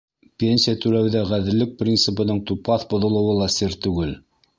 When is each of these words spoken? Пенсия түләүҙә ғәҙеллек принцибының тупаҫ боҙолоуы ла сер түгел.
Пенсия 0.43 0.73
түләүҙә 0.85 1.19
ғәҙеллек 1.31 1.75
принцибының 1.81 2.39
тупаҫ 2.53 2.87
боҙолоуы 2.95 3.37
ла 3.41 3.51
сер 3.57 3.77
түгел. 3.85 4.17